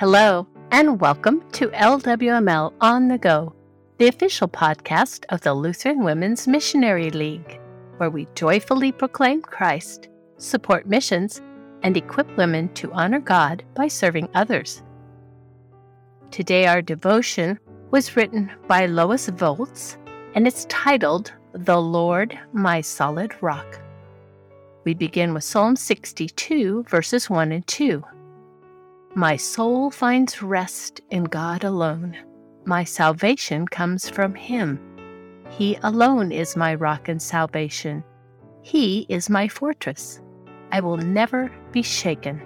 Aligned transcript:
Hello, 0.00 0.46
and 0.70 0.98
welcome 0.98 1.42
to 1.50 1.68
LWML 1.68 2.72
On 2.80 3.08
the 3.08 3.18
Go, 3.18 3.54
the 3.98 4.08
official 4.08 4.48
podcast 4.48 5.26
of 5.28 5.42
the 5.42 5.52
Lutheran 5.52 6.02
Women's 6.02 6.48
Missionary 6.48 7.10
League, 7.10 7.60
where 7.98 8.08
we 8.08 8.26
joyfully 8.34 8.92
proclaim 8.92 9.42
Christ, 9.42 10.08
support 10.38 10.86
missions, 10.86 11.42
and 11.82 11.98
equip 11.98 12.34
women 12.38 12.72
to 12.72 12.90
honor 12.92 13.20
God 13.20 13.62
by 13.74 13.88
serving 13.88 14.30
others. 14.32 14.82
Today, 16.30 16.66
our 16.66 16.80
devotion 16.80 17.58
was 17.90 18.16
written 18.16 18.50
by 18.68 18.86
Lois 18.86 19.28
Volz, 19.28 19.98
and 20.34 20.46
it's 20.46 20.64
titled 20.70 21.30
The 21.52 21.78
Lord 21.78 22.38
My 22.54 22.80
Solid 22.80 23.34
Rock. 23.42 23.78
We 24.84 24.94
begin 24.94 25.34
with 25.34 25.44
Psalm 25.44 25.76
62, 25.76 26.84
verses 26.84 27.28
1 27.28 27.52
and 27.52 27.66
2. 27.66 28.02
My 29.16 29.36
soul 29.36 29.90
finds 29.90 30.40
rest 30.40 31.00
in 31.10 31.24
God 31.24 31.64
alone. 31.64 32.16
My 32.64 32.84
salvation 32.84 33.66
comes 33.66 34.08
from 34.08 34.36
Him. 34.36 34.78
He 35.50 35.76
alone 35.82 36.30
is 36.30 36.56
my 36.56 36.76
rock 36.76 37.08
and 37.08 37.20
salvation. 37.20 38.04
He 38.62 39.06
is 39.08 39.28
my 39.28 39.48
fortress. 39.48 40.20
I 40.70 40.78
will 40.78 40.96
never 40.96 41.50
be 41.72 41.82
shaken. 41.82 42.40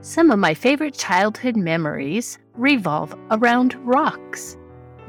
Some 0.00 0.30
of 0.30 0.38
my 0.38 0.54
favorite 0.54 0.94
childhood 0.94 1.56
memories 1.56 2.38
revolve 2.54 3.14
around 3.30 3.74
rocks. 3.86 4.56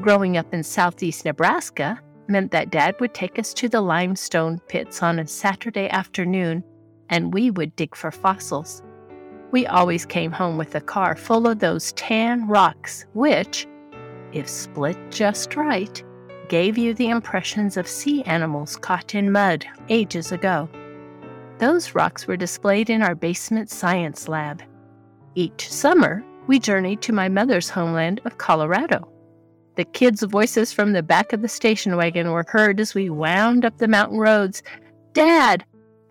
Growing 0.01 0.35
up 0.35 0.53
in 0.53 0.63
southeast 0.63 1.23
Nebraska 1.23 1.97
meant 2.27 2.51
that 2.51 2.71
Dad 2.71 2.99
would 2.99 3.13
take 3.13 3.39
us 3.39 3.53
to 3.53 3.69
the 3.69 3.79
limestone 3.79 4.59
pits 4.67 5.01
on 5.01 5.19
a 5.19 5.27
Saturday 5.27 5.87
afternoon 5.87 6.61
and 7.09 7.33
we 7.33 7.51
would 7.51 7.73
dig 7.77 7.95
for 7.95 8.11
fossils. 8.11 8.83
We 9.51 9.65
always 9.65 10.05
came 10.05 10.31
home 10.31 10.57
with 10.57 10.75
a 10.75 10.81
car 10.81 11.15
full 11.15 11.47
of 11.47 11.59
those 11.59 11.93
tan 11.93 12.47
rocks, 12.47 13.05
which, 13.13 13.65
if 14.33 14.47
split 14.49 14.97
just 15.09 15.55
right, 15.55 16.03
gave 16.49 16.77
you 16.77 16.93
the 16.93 17.09
impressions 17.09 17.77
of 17.77 17.87
sea 17.87 18.23
animals 18.23 18.75
caught 18.75 19.15
in 19.15 19.31
mud 19.31 19.65
ages 19.89 20.31
ago. 20.31 20.69
Those 21.59 21.95
rocks 21.95 22.27
were 22.27 22.37
displayed 22.37 22.89
in 22.89 23.01
our 23.01 23.15
basement 23.15 23.69
science 23.69 24.27
lab. 24.27 24.61
Each 25.35 25.71
summer, 25.71 26.23
we 26.47 26.59
journeyed 26.59 27.01
to 27.03 27.13
my 27.13 27.29
mother's 27.29 27.69
homeland 27.69 28.21
of 28.25 28.37
Colorado. 28.37 29.09
The 29.75 29.85
kids' 29.85 30.23
voices 30.23 30.73
from 30.73 30.93
the 30.93 31.03
back 31.03 31.33
of 31.33 31.41
the 31.41 31.47
station 31.47 31.95
wagon 31.95 32.31
were 32.31 32.45
heard 32.47 32.79
as 32.79 32.95
we 32.95 33.09
wound 33.09 33.63
up 33.63 33.77
the 33.77 33.87
mountain 33.87 34.17
roads. 34.17 34.61
Dad, 35.13 35.63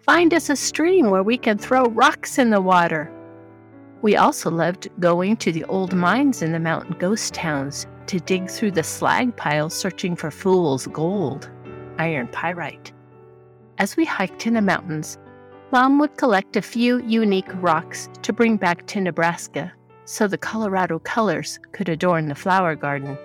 find 0.03 0.33
us 0.33 0.48
a 0.48 0.56
stream 0.56 1.11
where 1.11 1.23
we 1.23 1.37
can 1.37 1.59
throw 1.59 1.84
rocks 1.87 2.39
in 2.39 2.50
the 2.50 2.61
water. 2.61 3.12
We 4.07 4.15
also 4.15 4.53
loved 4.53 4.89
going 5.01 5.37
to 5.39 5.51
the 5.51 5.65
old 5.65 5.93
mines 5.93 6.41
in 6.41 6.53
the 6.53 6.61
mountain 6.61 6.95
ghost 6.97 7.35
towns 7.35 7.89
to 8.07 8.21
dig 8.21 8.49
through 8.49 8.71
the 8.71 8.85
slag 8.85 9.35
piles 9.35 9.75
searching 9.75 10.15
for 10.15 10.31
fool's 10.31 10.87
gold, 10.87 11.51
iron 11.99 12.29
pyrite. 12.29 12.93
As 13.79 13.97
we 13.97 14.05
hiked 14.05 14.47
in 14.47 14.55
the 14.55 14.62
mountains, 14.62 15.19
Mom 15.73 15.99
would 15.99 16.17
collect 16.17 16.55
a 16.55 16.62
few 16.62 16.99
unique 16.99 17.51
rocks 17.55 18.09
to 18.23 18.33
bring 18.33 18.57
back 18.57 18.87
to 18.87 19.01
Nebraska 19.01 19.73
so 20.05 20.29
the 20.29 20.39
Colorado 20.39 21.01
colors 21.01 21.59
could 21.73 21.89
adorn 21.89 22.29
the 22.29 22.37
flower 22.37 22.77
garden. 22.77 23.19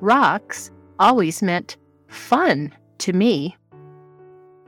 Rocks 0.00 0.72
always 0.98 1.42
meant 1.42 1.76
fun 2.08 2.74
to 2.98 3.12
me. 3.12 3.56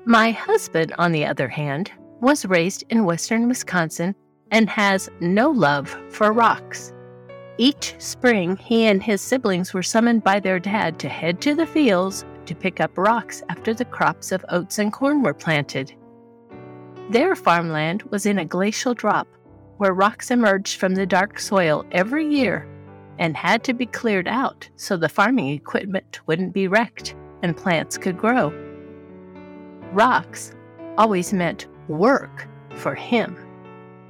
My 0.05 0.31
husband, 0.31 0.95
on 0.97 1.11
the 1.11 1.27
other 1.27 1.49
hand, 1.49 1.91
was 2.21 2.47
raised 2.47 2.85
in 2.89 3.05
western 3.05 3.49
Wisconsin 3.49 4.15
and 4.51 4.69
has 4.69 5.11
no 5.21 5.51
love 5.51 5.97
for 6.11 6.33
rocks. 6.33 6.93
Each 7.59 7.95
spring, 7.99 8.57
he 8.57 8.87
and 8.87 9.03
his 9.03 9.21
siblings 9.21 9.75
were 9.75 9.83
summoned 9.83 10.23
by 10.23 10.39
their 10.39 10.61
dad 10.61 10.99
to 11.01 11.09
head 11.09 11.41
to 11.41 11.55
the 11.55 11.67
fields 11.67 12.25
to 12.47 12.55
pick 12.55 12.81
up 12.81 12.97
rocks 12.97 13.43
after 13.49 13.75
the 13.75 13.85
crops 13.85 14.33
of 14.33 14.45
oats 14.49 14.79
and 14.79 14.93
corn 14.93 15.23
were 15.23 15.35
planted. 15.35 15.93
Their 17.11 17.35
farmland 17.35 18.03
was 18.05 18.27
in 18.27 18.39
a 18.39 18.45
glacial 18.45 18.95
drop 18.95 19.27
where 19.79 19.93
rocks 19.93 20.31
emerged 20.31 20.79
from 20.79 20.95
the 20.95 21.07
dark 21.07 21.39
soil 21.41 21.85
every 21.93 22.27
year 22.27 22.69
and 23.19 23.37
had 23.37 23.65
to 23.65 23.73
be 23.73 23.87
cleared 23.87 24.29
out 24.29 24.69
so 24.77 24.97
the 24.97 25.09
farming 25.09 25.49
equipment 25.49 26.21
wouldn't 26.27 26.53
be 26.53 26.69
wrecked 26.69 27.17
and 27.43 27.57
plants 27.57 27.99
could 27.99 28.19
grow. 28.19 28.53
Rocks 29.93 30.55
always 30.97 31.33
meant 31.33 31.67
work 31.89 32.49
for 32.75 32.95
him. 32.95 33.37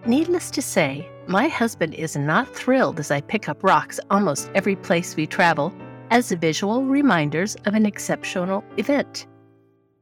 Needless 0.07 0.51
to 0.53 0.63
say, 0.63 1.09
my 1.27 1.49
husband 1.49 1.95
is 1.95 2.17
not 2.17 2.55
thrilled 2.55 2.99
as 3.01 3.11
I 3.11 3.21
pick 3.21 3.49
up 3.49 3.63
rocks 3.63 4.01
almost 4.11 4.51
every 4.55 4.77
place 4.77 5.17
we 5.17 5.27
travel 5.27 5.73
as 6.11 6.33
visual 6.33 6.85
reminders 6.85 7.57
of 7.67 7.75
an 7.75 7.85
exceptional 7.85 8.65
event. 8.77 9.27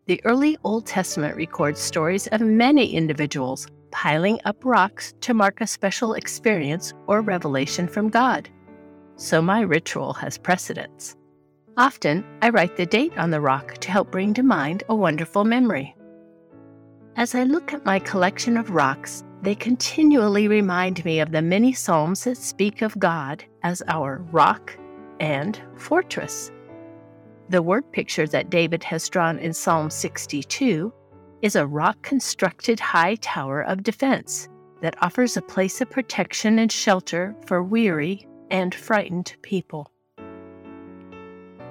The 0.06 0.24
early 0.24 0.56
Old 0.62 0.86
Testament 0.86 1.36
records 1.36 1.80
stories 1.80 2.28
of 2.28 2.40
many 2.40 2.94
individuals 2.94 3.66
piling 3.90 4.38
up 4.44 4.64
rocks 4.64 5.14
to 5.22 5.34
mark 5.34 5.60
a 5.60 5.66
special 5.66 6.14
experience 6.14 6.92
or 7.08 7.22
revelation 7.22 7.88
from 7.88 8.08
God. 8.08 8.48
So 9.16 9.42
my 9.42 9.62
ritual 9.62 10.12
has 10.12 10.38
precedence. 10.38 11.16
Often, 11.76 12.24
I 12.42 12.50
write 12.50 12.76
the 12.76 12.86
date 12.86 13.16
on 13.18 13.30
the 13.30 13.40
rock 13.40 13.78
to 13.78 13.90
help 13.90 14.12
bring 14.12 14.34
to 14.34 14.42
mind 14.42 14.84
a 14.88 14.94
wonderful 14.94 15.44
memory. 15.44 15.96
As 17.16 17.34
I 17.34 17.44
look 17.44 17.72
at 17.72 17.84
my 17.84 17.98
collection 17.98 18.56
of 18.56 18.70
rocks, 18.70 19.24
they 19.42 19.54
continually 19.54 20.48
remind 20.48 21.04
me 21.04 21.20
of 21.20 21.30
the 21.30 21.42
many 21.42 21.72
Psalms 21.72 22.24
that 22.24 22.36
speak 22.36 22.82
of 22.82 22.98
God 22.98 23.44
as 23.62 23.82
our 23.88 24.18
rock 24.32 24.76
and 25.20 25.60
fortress. 25.76 26.50
The 27.48 27.62
word 27.62 27.90
picture 27.92 28.26
that 28.26 28.50
David 28.50 28.82
has 28.84 29.08
drawn 29.08 29.38
in 29.38 29.52
Psalm 29.52 29.90
62 29.90 30.92
is 31.42 31.54
a 31.54 31.66
rock 31.66 32.02
constructed 32.02 32.80
high 32.80 33.16
tower 33.16 33.62
of 33.62 33.82
defense 33.82 34.48
that 34.80 35.00
offers 35.02 35.36
a 35.36 35.42
place 35.42 35.80
of 35.80 35.90
protection 35.90 36.58
and 36.58 36.72
shelter 36.72 37.36
for 37.46 37.62
weary 37.62 38.26
and 38.50 38.74
frightened 38.74 39.36
people. 39.42 39.90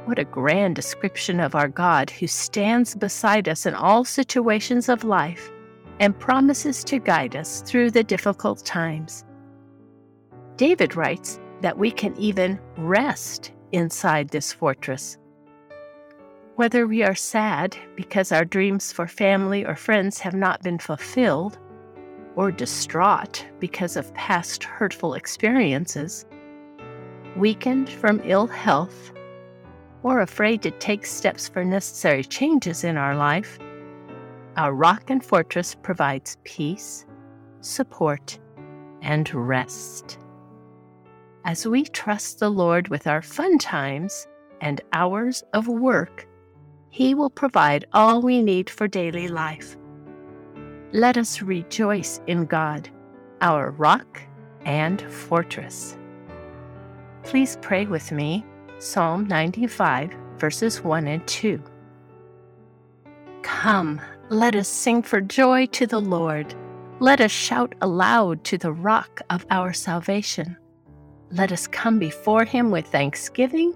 What 0.06 0.20
a 0.20 0.26
grand 0.26 0.76
description 0.76 1.40
of 1.40 1.56
our 1.56 1.68
God 1.68 2.12
who 2.12 2.28
stands 2.28 2.96
beside 2.96 3.50
us 3.50 3.66
in 3.66 3.74
all 3.74 4.06
situations 4.06 4.88
of 4.88 5.04
life 5.04 5.52
and 6.00 6.18
promises 6.20 6.84
to 6.84 7.00
guide 7.00 7.36
us 7.36 7.62
through 7.62 7.92
the 7.92 8.04
difficult 8.04 8.66
times. 8.66 9.24
David 10.58 10.96
writes 10.96 11.40
that 11.62 11.78
we 11.78 11.92
can 11.92 12.16
even 12.18 12.60
rest 12.78 13.52
inside 13.72 14.30
this 14.30 14.54
fortress. 14.54 15.18
Whether 16.56 16.88
we 16.88 17.04
are 17.04 17.16
sad 17.16 17.78
because 17.96 18.32
our 18.32 18.46
dreams 18.46 18.92
for 18.92 19.08
family 19.08 19.66
or 19.66 19.76
friends 19.76 20.20
have 20.20 20.34
not 20.34 20.64
been 20.64 20.80
fulfilled, 20.80 21.58
or 22.36 22.52
distraught 22.52 23.46
because 23.60 23.96
of 23.96 24.14
past 24.14 24.64
hurtful 24.64 25.14
experiences, 25.14 26.26
weakened 27.36 27.90
from 27.90 28.22
ill 28.24 28.48
health, 28.48 29.12
or 30.04 30.22
afraid 30.22 30.62
to 30.62 30.72
take 30.72 31.06
steps 31.06 31.48
for 31.48 31.66
necessary 31.66 32.24
changes 32.24 32.84
in 32.84 32.96
our 32.96 33.16
life, 33.16 33.58
our 34.58 34.74
rock 34.74 35.10
and 35.10 35.24
fortress 35.24 35.76
provides 35.76 36.38
peace, 36.44 37.06
support, 37.62 38.40
and 39.02 39.32
rest. 39.34 40.18
As 41.44 41.68
we 41.68 41.84
trust 41.84 42.40
the 42.40 42.50
Lord 42.50 42.88
with 42.88 43.06
our 43.06 43.22
fun 43.22 43.58
times 43.58 44.28
and 44.62 44.82
hours 44.94 45.44
of 45.54 45.68
work, 45.68 46.28
He 46.90 47.14
will 47.14 47.30
provide 47.30 47.86
all 47.94 48.22
we 48.22 48.42
need 48.42 48.70
for 48.70 48.88
daily 48.88 49.28
life. 49.28 49.78
Let 50.92 51.18
us 51.18 51.42
rejoice 51.42 52.22
in 52.26 52.46
God, 52.46 52.90
our 53.42 53.72
rock 53.72 54.22
and 54.64 55.02
fortress. 55.02 55.98
Please 57.24 57.58
pray 57.62 57.86
with 57.86 58.12
me 58.12 58.46
Psalm 58.80 59.28
95, 59.28 60.14
verses 60.38 60.82
1 60.82 61.08
and 61.08 61.28
2. 61.28 61.62
Come, 63.42 64.02
let 64.30 64.56
us 64.56 64.68
sing 64.68 65.04
for 65.04 65.22
joy 65.22 65.68
to 65.68 65.86
the 65.86 66.02
Lord. 66.02 66.56
Let 67.00 67.22
us 67.22 67.32
shout 67.32 67.76
aloud 67.82 68.44
to 68.46 68.58
the 68.58 68.72
rock 68.72 69.22
of 69.30 69.46
our 69.52 69.72
salvation. 69.72 70.58
Let 71.32 71.52
us 71.52 71.68
come 71.68 72.00
before 72.00 72.46
him 72.46 72.72
with 72.72 72.88
thanksgiving 72.88 73.74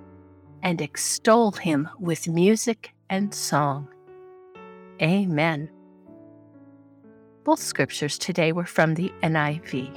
and 0.63 0.81
extol 0.81 1.51
him 1.51 1.87
with 1.99 2.27
music 2.27 2.93
and 3.09 3.33
song. 3.33 3.87
Amen. 5.01 5.69
Both 7.43 7.59
scriptures 7.59 8.17
today 8.17 8.51
were 8.51 8.65
from 8.65 8.95
the 8.95 9.11
NIV. 9.21 9.95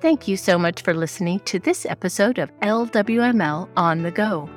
Thank 0.00 0.28
you 0.28 0.36
so 0.36 0.58
much 0.58 0.82
for 0.82 0.92
listening 0.92 1.40
to 1.40 1.58
this 1.58 1.86
episode 1.86 2.38
of 2.38 2.54
LWML 2.60 3.68
On 3.76 4.02
the 4.02 4.10
Go. 4.10 4.50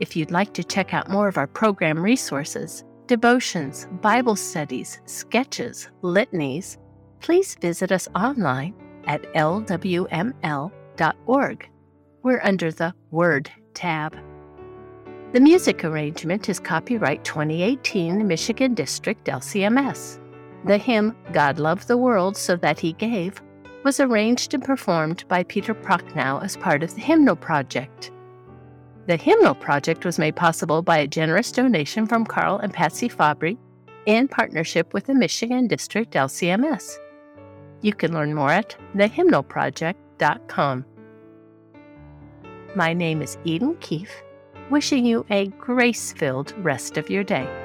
If 0.00 0.16
you'd 0.16 0.30
like 0.30 0.54
to 0.54 0.64
check 0.64 0.94
out 0.94 1.10
more 1.10 1.28
of 1.28 1.36
our 1.36 1.46
program 1.46 2.02
resources, 2.02 2.82
devotions, 3.06 3.86
Bible 4.00 4.36
studies, 4.36 5.00
sketches, 5.06 5.88
litanies, 6.02 6.78
please 7.20 7.54
visit 7.60 7.92
us 7.92 8.08
online 8.14 8.74
at 9.06 9.22
lwml.org. 9.34 10.08
We're 12.22 12.40
under 12.42 12.70
the 12.70 12.94
Word 13.10 13.50
tab. 13.74 14.16
The 15.32 15.40
music 15.40 15.84
arrangement 15.84 16.48
is 16.48 16.60
copyright 16.60 17.24
2018 17.24 18.26
Michigan 18.26 18.74
District 18.74 19.24
LCMS. 19.24 20.18
The 20.66 20.78
hymn 20.78 21.16
God 21.32 21.58
Loved 21.58 21.88
the 21.88 21.96
World 21.96 22.36
So 22.36 22.54
That 22.56 22.78
He 22.78 22.92
Gave 22.92 23.42
was 23.82 23.98
arranged 23.98 24.54
and 24.54 24.62
performed 24.62 25.24
by 25.28 25.42
Peter 25.42 25.74
Prochnow 25.74 26.42
as 26.42 26.56
part 26.56 26.82
of 26.82 26.94
the 26.94 27.00
Hymnal 27.00 27.34
Project. 27.34 28.12
The 29.06 29.16
Hymnal 29.16 29.56
Project 29.56 30.04
was 30.04 30.18
made 30.18 30.36
possible 30.36 30.80
by 30.80 30.98
a 30.98 31.08
generous 31.08 31.50
donation 31.50 32.06
from 32.06 32.24
Carl 32.24 32.58
and 32.58 32.72
Patsy 32.72 33.08
Fabry 33.08 33.58
in 34.06 34.28
partnership 34.28 34.94
with 34.94 35.06
the 35.06 35.14
Michigan 35.14 35.66
District 35.66 36.14
LCMS. 36.14 36.98
You 37.80 37.92
can 37.92 38.12
learn 38.12 38.32
more 38.32 38.50
at 38.50 38.76
thehymnalproject.com. 38.94 40.84
My 42.76 42.92
name 42.92 43.22
is 43.22 43.38
Eden 43.44 43.76
Keefe, 43.80 44.22
wishing 44.70 45.04
you 45.04 45.26
a 45.30 45.48
grace 45.48 46.12
filled 46.12 46.54
rest 46.58 46.96
of 46.96 47.10
your 47.10 47.24
day. 47.24 47.61